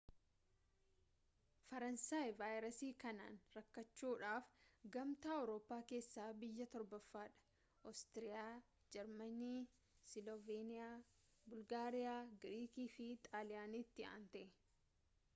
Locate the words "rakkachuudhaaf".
3.57-4.47